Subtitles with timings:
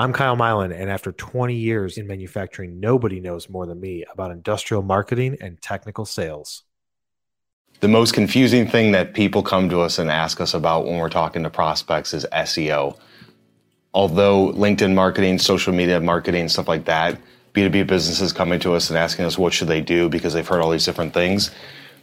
[0.00, 4.30] I'm Kyle Mylan, and after 20 years in manufacturing, nobody knows more than me about
[4.30, 6.62] industrial marketing and technical sales.
[7.80, 11.08] The most confusing thing that people come to us and ask us about when we're
[11.08, 12.96] talking to prospects is SEO.
[13.92, 17.18] Although LinkedIn marketing, social media marketing, stuff like that,
[17.52, 20.60] B2B businesses coming to us and asking us what should they do because they've heard
[20.60, 21.50] all these different things.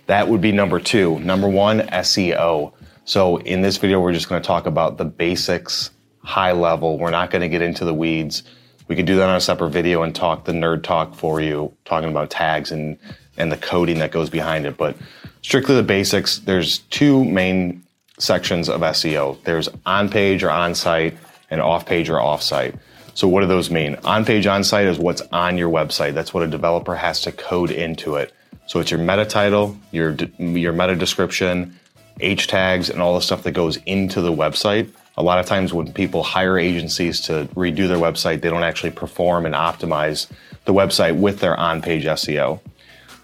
[0.08, 1.18] That would be number two.
[1.20, 2.74] Number one, SEO.
[3.06, 5.92] So in this video, we're just going to talk about the basics
[6.26, 6.98] high level.
[6.98, 8.44] We're not going to get into the weeds.
[8.88, 11.72] We could do that on a separate video and talk the nerd talk for you,
[11.86, 12.98] talking about tags and
[13.38, 14.78] and the coding that goes behind it.
[14.78, 14.96] But
[15.42, 17.84] strictly the basics, there's two main
[18.18, 19.44] sections of SEO.
[19.44, 21.18] There's on page or on site
[21.50, 22.76] and off page or off site.
[23.14, 23.96] So what do those mean?
[24.04, 26.14] On page on site is what's on your website.
[26.14, 28.34] That's what a developer has to code into it.
[28.68, 31.78] So it's your meta title, your your meta description,
[32.20, 34.92] H tags, and all the stuff that goes into the website.
[35.18, 38.92] A lot of times when people hire agencies to redo their website, they don't actually
[38.92, 40.28] perform and optimize
[40.66, 42.60] the website with their on page SEO.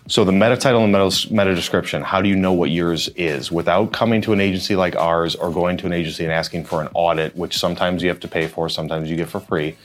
[0.08, 3.52] So the meta title and meta, meta description, how do you know what yours is
[3.52, 6.82] without coming to an agency like ours or going to an agency and asking for
[6.82, 9.76] an audit, which sometimes you have to pay for, sometimes you get for free.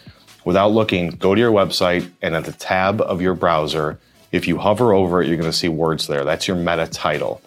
[0.45, 3.99] Without looking, go to your website and at the tab of your browser,
[4.33, 6.25] if you hover over it, you're going to see words there.
[6.25, 7.43] That's your meta title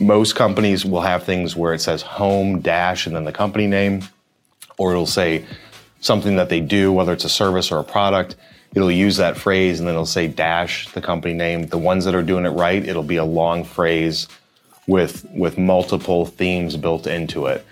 [0.00, 4.02] most companies will have things where it says home dash and then the company name,
[4.78, 5.44] or it'll say
[6.00, 8.36] something that they do, whether it's a service or a product.
[8.74, 11.66] It'll use that phrase and then it'll say dash the company name.
[11.66, 14.26] The ones that are doing it right, it'll be a long phrase
[14.86, 17.64] with with multiple themes built into it.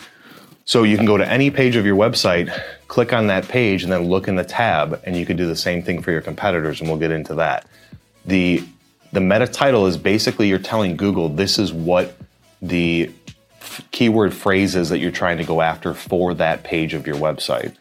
[0.64, 2.54] So you can go to any page of your website,
[2.88, 5.56] click on that page, and then look in the tab, and you can do the
[5.56, 7.66] same thing for your competitors, and we'll get into that.
[8.26, 8.62] The
[9.12, 12.17] the meta title is basically you're telling Google this is what
[12.60, 13.10] the
[13.60, 17.74] f- keyword phrases that you're trying to go after for that page of your website.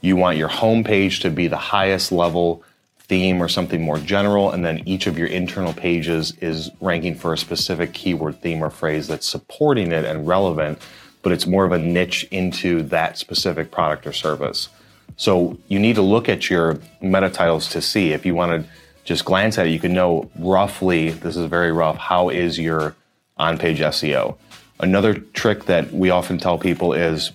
[0.00, 2.62] You want your home page to be the highest level
[3.08, 7.32] theme or something more general, and then each of your internal pages is ranking for
[7.32, 10.78] a specific keyword theme or phrase that's supporting it and relevant,
[11.22, 14.68] but it's more of a niche into that specific product or service.
[15.16, 18.70] So you need to look at your meta titles to see if you want to
[19.04, 22.96] just glance at it, you can know roughly, this is very rough, how is your
[23.36, 24.36] on page SEO.
[24.80, 27.32] Another trick that we often tell people is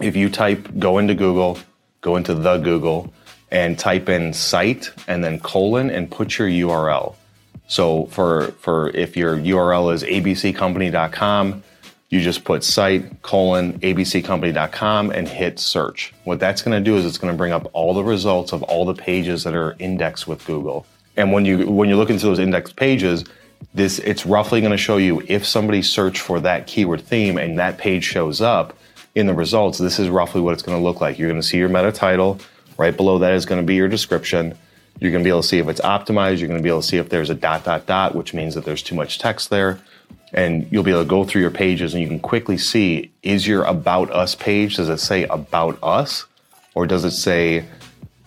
[0.00, 1.58] if you type, go into Google,
[2.00, 3.12] go into the Google,
[3.50, 7.14] and type in site and then colon and put your URL.
[7.68, 11.62] So for for if your URL is abccompany.com,
[12.10, 16.12] you just put site colon abccompany.com and hit search.
[16.24, 18.62] What that's going to do is it's going to bring up all the results of
[18.64, 20.86] all the pages that are indexed with Google.
[21.16, 23.24] And when you when you look into those index pages,
[23.74, 27.58] this it's roughly going to show you if somebody searched for that keyword theme and
[27.58, 28.76] that page shows up
[29.14, 29.78] in the results.
[29.78, 31.18] This is roughly what it's going to look like.
[31.18, 32.38] You're going to see your meta title.
[32.78, 34.56] Right below that is going to be your description.
[35.00, 36.38] You're going to be able to see if it's optimized.
[36.38, 38.54] You're going to be able to see if there's a dot dot dot, which means
[38.54, 39.80] that there's too much text there
[40.32, 43.46] and you'll be able to go through your pages and you can quickly see is
[43.46, 46.26] your about us page does it say about us
[46.74, 47.64] or does it say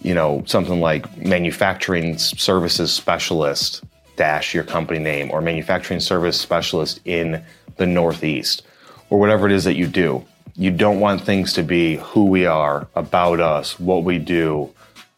[0.01, 3.83] you know something like manufacturing services specialist
[4.19, 7.43] dash your company name or manufacturing service specialist in
[7.77, 8.61] the northeast
[9.09, 10.23] or whatever it is that you do
[10.55, 14.69] you don't want things to be who we are about us what we do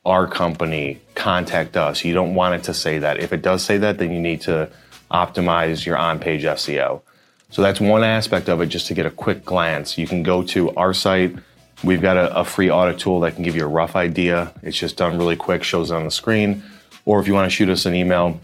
[0.06, 3.78] our company contact us you don't want it to say that if it does say
[3.78, 4.70] that then you need to
[5.12, 7.02] optimize your on page SEO.
[7.50, 9.98] So that's one aspect of it just to get a quick glance.
[9.98, 11.36] You can go to our site.
[11.84, 14.54] We've got a, a free audit tool that can give you a rough idea.
[14.64, 16.64] It's just done really quick, shows on the screen.
[17.06, 18.40] Or if you want to shoot us an email,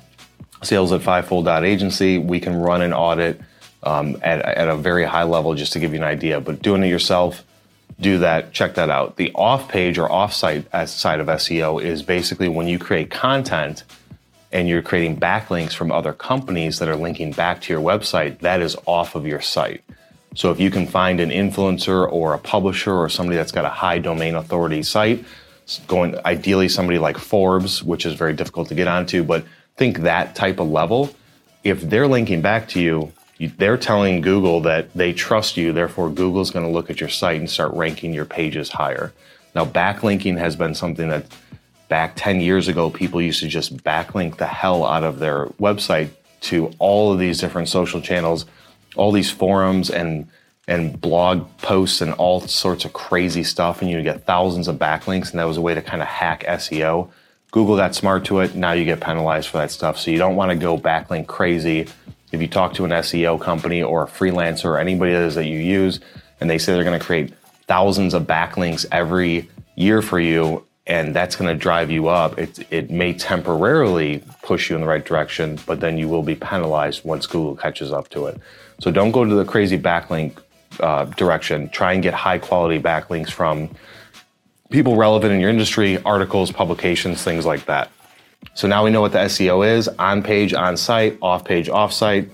[0.63, 3.39] sales at fivefold.agency, we can run an audit
[3.83, 6.41] um, at, at a very high level just to give you an idea.
[6.41, 7.43] But doing it yourself,
[7.99, 9.15] do that, check that out.
[9.15, 13.83] The off page or off site side of SEO is basically when you create content
[14.51, 18.61] and you're creating backlinks from other companies that are linking back to your website, that
[18.61, 19.83] is off of your site.
[20.35, 23.69] So if you can find an influencer or a publisher or somebody that's got a
[23.69, 25.25] high domain authority site,
[25.87, 29.45] going ideally somebody like Forbes, which is very difficult to get onto, but
[29.77, 31.11] think that type of level.
[31.63, 36.51] If they're linking back to you, they're telling Google that they trust you, therefore Google's
[36.51, 39.13] going to look at your site and start ranking your pages higher.
[39.53, 41.25] Now, backlinking has been something that
[41.87, 46.09] back 10 years ago, people used to just backlink the hell out of their website
[46.41, 48.45] to all of these different social channels,
[48.95, 50.27] all these forums and
[50.69, 55.31] and blog posts and all sorts of crazy stuff, and you get thousands of backlinks,
[55.31, 57.09] and that was a way to kind of hack SEO.
[57.51, 58.55] Google got smart to it.
[58.55, 59.97] Now you get penalized for that stuff.
[59.97, 61.87] So you don't want to go backlink crazy.
[62.31, 65.45] If you talk to an SEO company or a freelancer or anybody that is that
[65.45, 65.99] you use,
[66.41, 67.33] and they say they're going to create
[67.67, 72.39] thousands of backlinks every year for you and that's going to drive you up.
[72.39, 76.33] It, it may temporarily push you in the right direction, but then you will be
[76.33, 78.39] penalized once Google catches up to it.
[78.79, 80.37] So don't go to the crazy backlink
[80.79, 81.69] uh, direction.
[81.69, 83.69] Try and get high quality backlinks from
[84.69, 87.89] people relevant in your industry, articles, publications, things like that.
[88.53, 91.93] So now we know what the SEO is on page, on site, off page, off
[91.93, 92.29] site.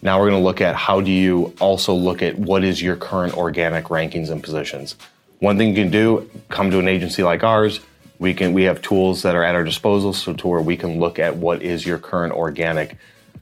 [0.00, 2.96] Now we're going to look at how do you also look at what is your
[2.96, 4.96] current organic rankings and positions.
[5.38, 7.80] One thing you can do, come to an agency like ours,
[8.18, 11.00] we can we have tools that are at our disposal so to where we can
[11.00, 12.96] look at what is your current organic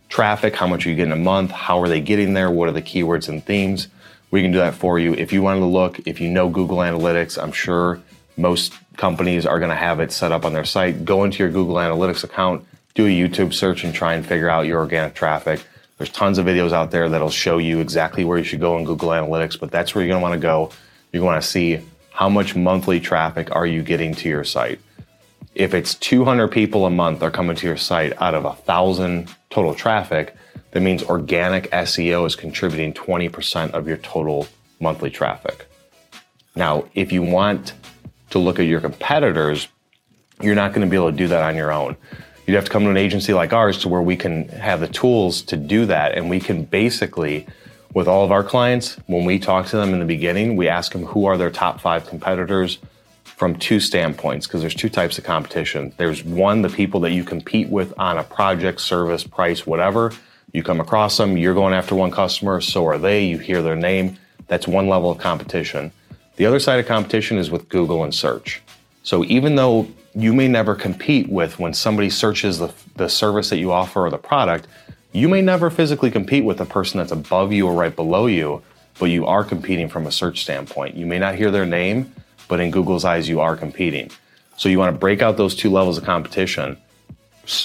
[0.08, 2.72] traffic, how much are you getting a month, how are they getting there, what are
[2.72, 3.88] the keywords and themes.
[4.31, 5.12] We can do that for you.
[5.14, 8.00] If you wanted to look, if you know Google Analytics, I'm sure
[8.36, 11.04] most companies are going to have it set up on their site.
[11.04, 14.66] Go into your Google Analytics account, do a YouTube search, and try and figure out
[14.66, 15.62] your organic traffic.
[15.98, 18.84] There's tons of videos out there that'll show you exactly where you should go in
[18.84, 20.70] Google Analytics, but that's where you're going to want to go.
[21.12, 21.80] You're going to see
[22.10, 24.80] how much monthly traffic are you getting to your site?
[25.54, 29.34] If it's 200 people a month are coming to your site out of a thousand
[29.50, 30.34] total traffic,
[30.70, 34.46] that means organic SEO is contributing 20% of your total
[34.78, 35.66] monthly traffic.
[36.54, 37.72] Now, if you want
[38.30, 39.68] to look at your competitors,
[40.40, 41.96] you're not going to be able to do that on your own.
[42.46, 44.88] You'd have to come to an agency like ours to where we can have the
[44.88, 47.46] tools to do that and we can basically
[47.92, 50.92] with all of our clients, when we talk to them in the beginning, we ask
[50.92, 52.78] them who are their top five competitors
[53.24, 55.92] from two standpoints, because there's two types of competition.
[55.96, 60.12] There's one, the people that you compete with on a project, service, price, whatever.
[60.52, 63.76] You come across them, you're going after one customer, so are they, you hear their
[63.76, 64.18] name.
[64.46, 65.90] That's one level of competition.
[66.40, 68.62] The other side of competition is with Google and search.
[69.02, 73.58] So even though you may never compete with when somebody searches the, the service that
[73.58, 74.66] you offer or the product,
[75.12, 78.62] you may never physically compete with the person that's above you or right below you,
[78.98, 80.94] but you are competing from a search standpoint.
[80.94, 82.10] You may not hear their name,
[82.48, 84.10] but in Google's eyes, you are competing.
[84.56, 86.78] So you want to break out those two levels of competition,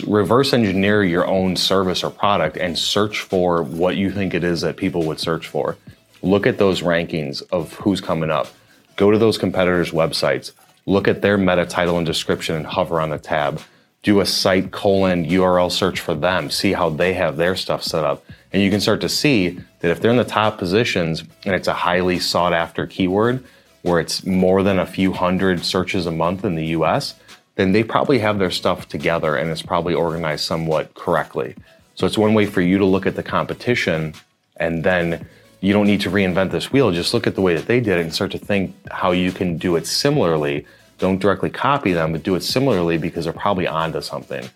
[0.06, 4.60] reverse engineer your own service or product, and search for what you think it is
[4.60, 5.78] that people would search for.
[6.22, 8.48] Look at those rankings of who's coming up.
[8.96, 10.52] Go to those competitors' websites.
[10.86, 13.62] Look at their meta title and description and hover on the tab
[14.06, 18.06] do a site colon URL search for them, see how they have their stuff set
[18.06, 18.24] up.
[18.54, 21.68] And you can start to see that if they're in the top positions and it's
[21.68, 23.44] a highly sought after keyword
[23.82, 27.16] where it's more than a few hundred searches a month in the US,
[27.56, 31.56] then they probably have their stuff together and it's probably organized somewhat correctly.
[31.96, 34.14] So it's one way for you to look at the competition
[34.58, 35.28] and then
[35.66, 36.92] you don't need to reinvent this wheel.
[36.92, 39.32] Just look at the way that they did it and start to think how you
[39.32, 40.66] can do it similarly
[40.98, 44.48] don't directly copy them, but do it similarly because they're probably onto something.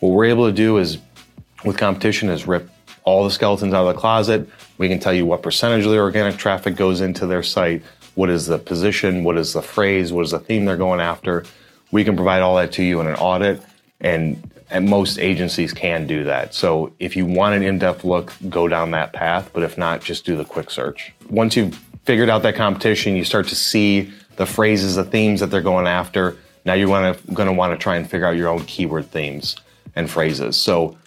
[0.00, 0.98] What we're able to do is,
[1.64, 2.70] with competition, is rip
[3.04, 4.48] all the skeletons out of the closet.
[4.76, 7.82] We can tell you what percentage of the organic traffic goes into their site,
[8.14, 11.44] what is the position, what is the phrase, what is the theme they're going after.
[11.90, 13.62] We can provide all that to you in an audit,
[14.00, 16.54] and, and most agencies can do that.
[16.54, 19.50] So if you want an in-depth look, go down that path.
[19.52, 21.12] But if not, just do the quick search.
[21.30, 21.74] Once you've
[22.04, 25.86] figured out that competition, you start to see the phrases, the themes that they're going
[25.86, 26.36] after.
[26.64, 29.56] Now you're to want to try and figure out your own keyword themes
[29.96, 30.56] and phrases.
[30.56, 30.98] So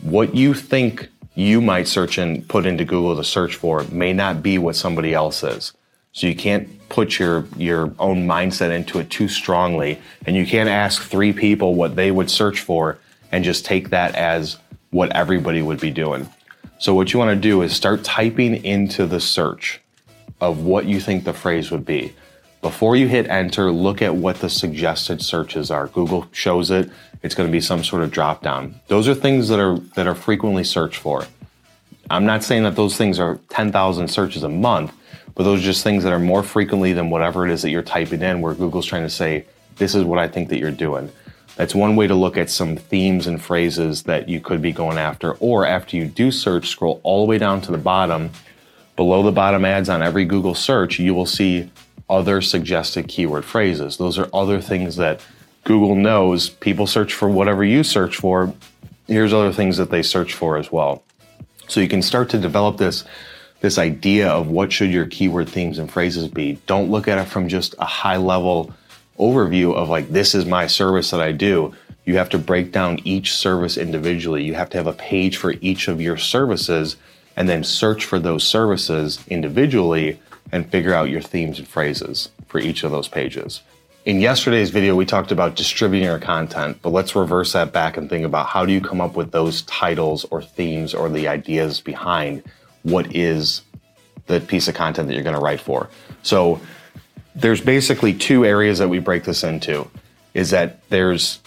[0.00, 4.42] what you think you might search and put into Google to search for may not
[4.42, 5.72] be what somebody else is.
[6.14, 10.68] So you can't put your your own mindset into it too strongly, and you can't
[10.68, 12.98] ask three people what they would search for
[13.32, 14.56] and just take that as
[14.90, 16.28] what everybody would be doing.
[16.78, 19.80] So what you want to do is start typing into the search
[20.40, 22.14] of what you think the phrase would be.
[22.62, 25.88] Before you hit enter, look at what the suggested searches are.
[25.88, 26.90] Google shows it.
[27.24, 28.80] It's going to be some sort of drop down.
[28.86, 31.26] Those are things that are that are frequently searched for.
[32.08, 34.92] I'm not saying that those things are 10,000 searches a month,
[35.34, 37.82] but those are just things that are more frequently than whatever it is that you're
[37.82, 41.10] typing in where Google's trying to say, this is what I think that you're doing.
[41.56, 44.98] That's one way to look at some themes and phrases that you could be going
[44.98, 45.34] after.
[45.34, 48.30] Or after you do search, scroll all the way down to the bottom.
[48.96, 51.70] Below the bottom ads on every Google search, you will see
[52.08, 53.96] other suggested keyword phrases.
[53.96, 55.20] Those are other things that
[55.64, 58.52] Google knows people search for whatever you search for.
[59.06, 61.02] Here's other things that they search for as well.
[61.68, 63.04] So you can start to develop this
[63.64, 66.58] this idea of what should your keyword themes and phrases be.
[66.66, 68.74] Don't look at it from just a high level
[69.18, 71.74] overview of like this is my service that I do.
[72.04, 74.44] You have to break down each service individually.
[74.44, 76.96] You have to have a page for each of your services
[77.38, 80.20] and then search for those services individually
[80.52, 83.62] and figure out your themes and phrases for each of those pages.
[84.04, 88.10] In yesterday's video, we talked about distributing your content, but let's reverse that back and
[88.10, 91.80] think about how do you come up with those titles or themes or the ideas
[91.80, 92.42] behind
[92.84, 93.62] what is
[94.26, 95.90] the piece of content that you're going to write for.
[96.22, 96.60] So
[97.34, 99.90] there's basically two areas that we break this into
[100.32, 101.40] is that there's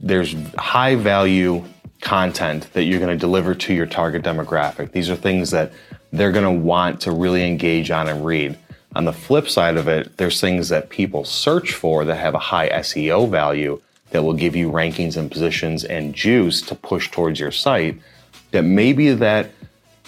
[0.00, 1.64] there's high value
[2.00, 4.92] content that you're going to deliver to your target demographic.
[4.92, 5.72] These are things that
[6.12, 8.56] they're going to want to really engage on and read.
[8.94, 12.38] On the flip side of it, there's things that people search for that have a
[12.38, 13.80] high SEO value
[14.10, 18.00] that will give you rankings and positions and juice to push towards your site
[18.52, 19.50] that maybe that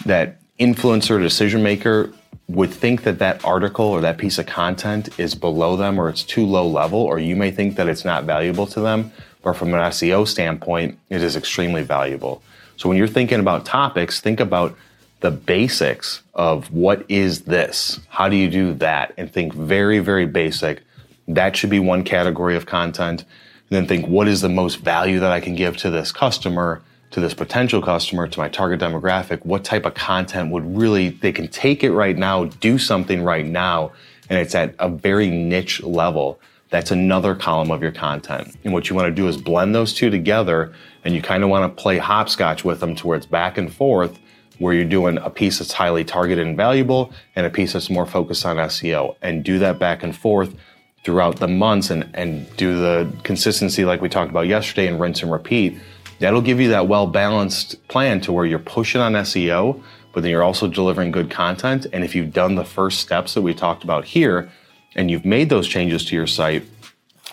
[0.07, 2.13] that influencer decision maker
[2.47, 6.23] would think that that article or that piece of content is below them or it's
[6.23, 9.11] too low level or you may think that it's not valuable to them
[9.43, 12.43] but from an SEO standpoint it is extremely valuable.
[12.77, 14.77] So when you're thinking about topics think about
[15.21, 18.01] the basics of what is this?
[18.09, 19.15] How do you do that?
[19.17, 20.83] And think very very basic.
[21.27, 23.23] That should be one category of content.
[23.23, 26.83] And then think what is the most value that I can give to this customer?
[27.11, 31.33] To this potential customer, to my target demographic, what type of content would really, they
[31.33, 33.93] can take it right now, do something right now,
[34.29, 36.41] and it's at a very niche level.
[36.71, 38.55] That's another column of your content.
[38.63, 40.73] And what you want to do is blend those two together,
[41.05, 43.75] and you kind of want to play hopscotch with them to where it's back and
[43.75, 44.17] forth,
[44.59, 48.07] where you're doing a piece that's highly targeted and valuable, and a piece that's more
[48.07, 50.55] focused on SEO, and do that back and forth
[51.03, 55.23] throughout the months and, and do the consistency like we talked about yesterday and rinse
[55.23, 55.77] and repeat
[56.21, 60.31] That'll give you that well balanced plan to where you're pushing on SEO, but then
[60.31, 61.87] you're also delivering good content.
[61.93, 64.51] And if you've done the first steps that we talked about here
[64.95, 66.65] and you've made those changes to your site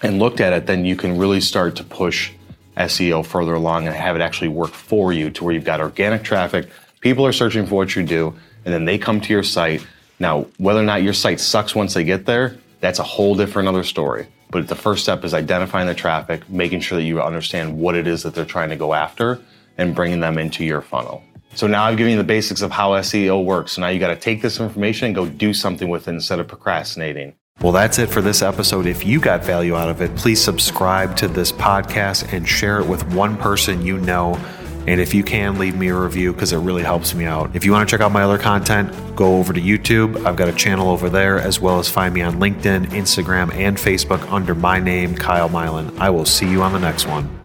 [0.01, 2.31] and looked at it, then you can really start to push
[2.77, 6.23] SEO further along and have it actually work for you to where you've got organic
[6.23, 6.69] traffic.
[7.01, 9.85] People are searching for what you do, and then they come to your site.
[10.19, 13.67] Now, whether or not your site sucks once they get there, that's a whole different
[13.67, 14.27] other story.
[14.49, 18.07] But the first step is identifying the traffic, making sure that you understand what it
[18.07, 19.39] is that they're trying to go after,
[19.77, 21.23] and bringing them into your funnel.
[21.55, 23.73] So now I've given you the basics of how SEO works.
[23.73, 26.39] So now you got to take this information and go do something with it instead
[26.39, 27.33] of procrastinating.
[27.61, 28.85] Well, that's it for this episode.
[28.85, 32.87] If you got value out of it, please subscribe to this podcast and share it
[32.87, 34.39] with one person you know
[34.87, 37.55] and if you can, leave me a review because it really helps me out.
[37.55, 40.25] If you want to check out my other content, go over to YouTube.
[40.25, 43.77] I've got a channel over there, as well as find me on LinkedIn, Instagram, and
[43.77, 45.97] Facebook under my name, Kyle Mylan.
[45.99, 47.36] I will see you on the next one.